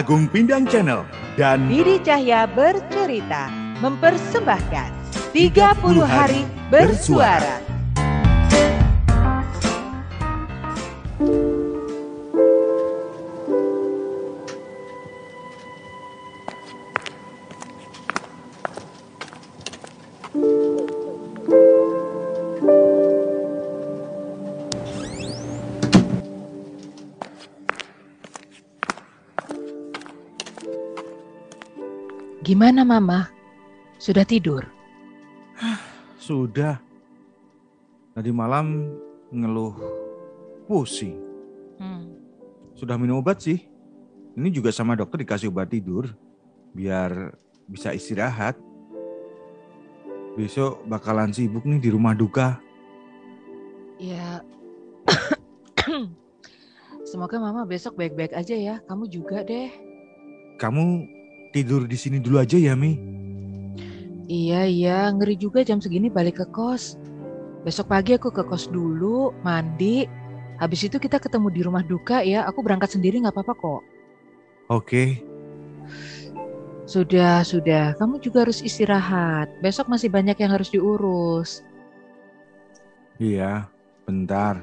[0.00, 1.04] Agung Pindang Channel
[1.36, 3.52] dan Didi Cahya bercerita
[3.84, 4.88] mempersembahkan
[5.36, 7.60] 30 hari bersuara.
[32.50, 33.30] Gimana Mama?
[33.94, 34.66] Sudah tidur?
[36.18, 36.82] Sudah.
[38.10, 38.90] Tadi malam
[39.30, 39.78] ngeluh
[40.66, 41.14] pusing.
[41.78, 42.10] Hmm.
[42.74, 43.70] Sudah minum obat sih.
[44.34, 46.10] Ini juga sama dokter dikasih obat tidur.
[46.74, 47.38] Biar
[47.70, 48.58] bisa istirahat.
[50.34, 52.58] Besok bakalan sibuk nih di rumah duka.
[54.02, 54.42] Ya.
[57.14, 58.82] Semoga Mama besok baik-baik aja ya.
[58.90, 59.70] Kamu juga deh.
[60.58, 61.19] Kamu
[61.52, 62.96] tidur di sini dulu aja ya, Mi.
[64.30, 64.98] Iya, iya.
[65.10, 66.94] Ngeri juga jam segini balik ke kos.
[67.66, 70.06] Besok pagi aku ke kos dulu, mandi.
[70.62, 72.46] Habis itu kita ketemu di rumah duka ya.
[72.46, 73.82] Aku berangkat sendiri nggak apa-apa kok.
[74.70, 75.18] Oke,
[76.90, 77.94] Sudah, sudah.
[77.98, 79.46] Kamu juga harus istirahat.
[79.62, 81.62] Besok masih banyak yang harus diurus.
[83.22, 83.70] iya,
[84.06, 84.58] bentar.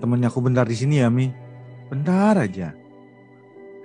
[0.00, 1.32] Temennya aku bentar di sini ya, Mi.
[1.88, 2.76] Bentar aja.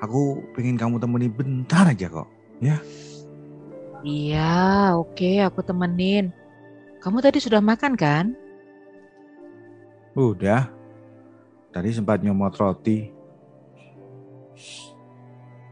[0.06, 2.30] Aku pengen kamu temani bentar aja kok.
[4.06, 5.42] Iya, oke.
[5.50, 6.30] Aku temenin.
[7.02, 8.38] Kamu tadi sudah makan kan?
[10.14, 10.70] Udah.
[11.74, 13.10] Tadi sempat nyomot roti.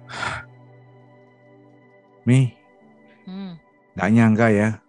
[2.27, 2.57] Mi,
[3.23, 3.55] Hmm.
[3.95, 4.83] gak nyangka ya.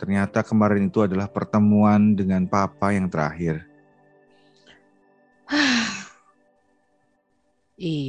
[0.00, 3.75] Ternyata kemarin itu adalah pertemuan dengan papa yang terakhir.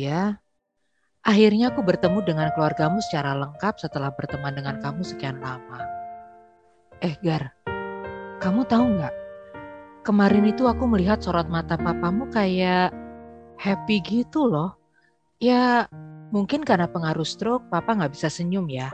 [0.07, 0.39] Iya.
[1.27, 5.83] Akhirnya aku bertemu dengan keluargamu secara lengkap setelah berteman dengan kamu sekian lama.
[7.03, 7.51] Eh, Gar.
[8.39, 9.15] Kamu tahu nggak?
[10.07, 12.95] Kemarin itu aku melihat sorot mata papamu kayak
[13.59, 14.79] happy gitu loh.
[15.43, 15.91] Ya,
[16.31, 18.87] mungkin karena pengaruh stroke, papa nggak bisa senyum ya.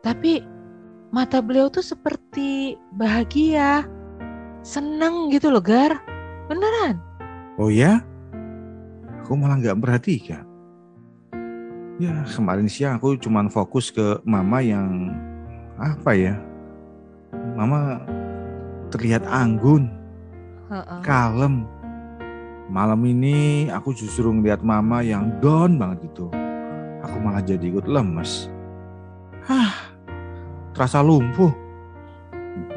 [0.00, 0.40] Tapi
[1.12, 3.84] mata beliau tuh seperti bahagia.
[4.64, 6.00] Seneng gitu loh, Gar.
[6.48, 6.96] Beneran.
[7.60, 8.00] Oh ya?
[9.28, 10.40] Aku malah nggak perhatikan.
[12.00, 15.12] Ya kemarin siang aku cuman fokus ke mama yang
[15.76, 16.32] apa ya?
[17.52, 18.00] Mama
[18.88, 19.92] terlihat anggun,
[20.72, 21.00] Heeh.
[21.04, 21.68] kalem.
[22.72, 26.32] Malam ini aku justru ngeliat mama yang down banget gitu.
[27.04, 28.48] Aku malah jadi ikut lemes.
[29.44, 29.92] Hah,
[30.72, 31.52] terasa lumpuh.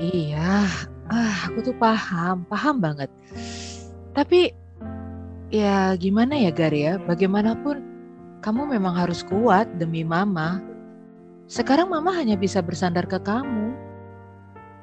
[0.04, 0.68] Iya,
[1.08, 3.08] ah, aku tuh paham, paham banget.
[4.12, 4.52] Tapi
[5.52, 7.84] ya gimana ya Gar ya, bagaimanapun
[8.42, 10.64] kamu memang harus kuat demi mama.
[11.46, 13.76] Sekarang mama hanya bisa bersandar ke kamu.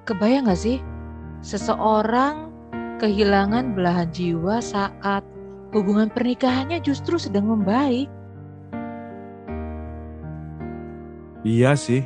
[0.05, 0.79] Kebayang gak sih,
[1.41, 2.53] seseorang
[3.01, 5.25] kehilangan belahan jiwa saat
[5.73, 8.06] hubungan pernikahannya justru sedang membaik.
[11.43, 12.05] Iya sih.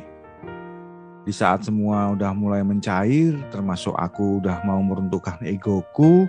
[1.23, 6.27] Di saat semua udah mulai mencair, termasuk aku udah mau meruntuhkan egoku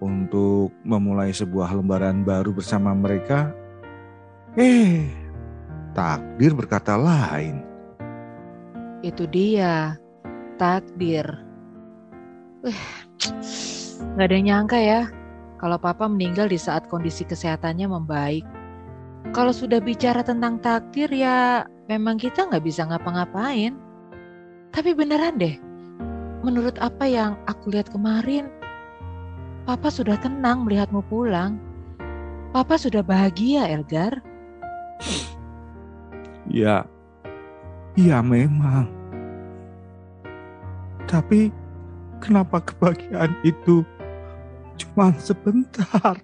[0.00, 3.52] untuk memulai sebuah lembaran baru bersama mereka.
[4.58, 5.06] Eh,
[5.94, 7.62] takdir berkata lain.
[9.04, 9.96] Itu dia,
[10.60, 11.24] takdir.
[12.60, 12.82] Wih,
[14.16, 15.00] nggak ada yang nyangka ya,
[15.56, 18.44] kalau papa meninggal di saat kondisi kesehatannya membaik.
[19.36, 23.76] Kalau sudah bicara tentang takdir ya memang kita nggak bisa ngapa-ngapain.
[24.70, 25.56] Tapi beneran deh,
[26.44, 28.48] menurut apa yang aku lihat kemarin,
[29.70, 31.54] papa sudah tenang melihatmu pulang.
[32.50, 34.18] Papa sudah bahagia, Elgar.
[36.50, 36.82] Ya,
[37.94, 38.90] iya memang.
[41.06, 41.54] Tapi
[42.18, 43.86] kenapa kebahagiaan itu
[44.74, 46.18] cuma sebentar?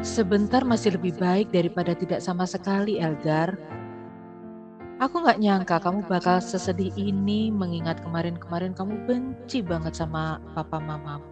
[0.00, 3.60] Sebentar masih lebih baik daripada tidak sama sekali, Elgar.
[5.00, 11.24] Aku nggak nyangka kamu bakal sesedih ini mengingat kemarin-kemarin kamu benci banget sama papa mamamu.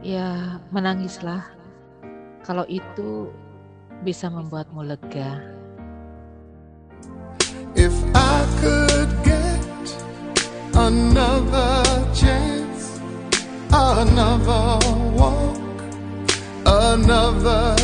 [0.00, 1.44] Ya, menangislah.
[2.48, 3.28] Kalau itu
[4.00, 5.52] bisa membuatmu lega.
[7.76, 9.60] If I could get
[10.72, 11.84] another
[12.16, 13.04] chance,
[13.68, 14.80] another
[15.12, 15.60] walk,
[16.64, 17.77] another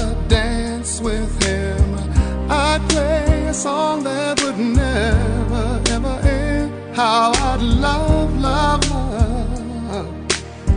[3.54, 6.74] song that would never, ever end.
[6.90, 10.10] How I'd love, love, love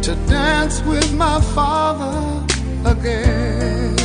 [0.06, 2.45] to dance with my father
[2.85, 3.97] again.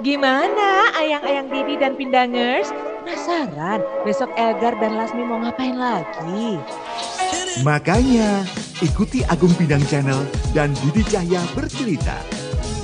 [0.00, 2.72] Gimana ayang-ayang Didi dan Pindangers?
[3.04, 6.56] Penasaran besok Elgar dan Lasmi mau ngapain lagi?
[7.60, 8.48] Makanya,
[8.80, 10.24] ikuti Agung Pindang Channel
[10.56, 12.16] dan Didi Cahya bercerita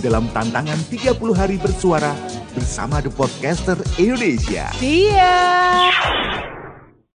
[0.04, 2.12] dalam tantangan 30 hari bersuara
[2.52, 4.68] bersama The Podcaster Indonesia.
[4.76, 6.55] See ya!